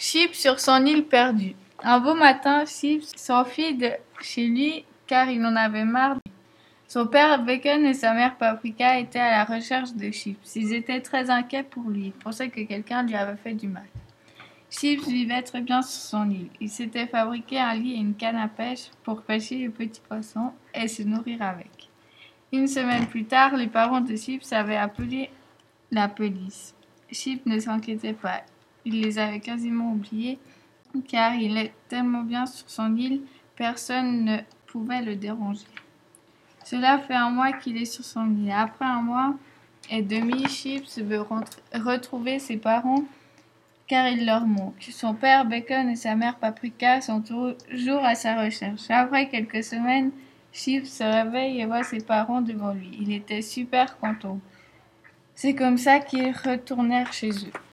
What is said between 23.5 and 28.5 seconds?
les parents de Chips avaient appelé la police. Chips ne s'inquiétait pas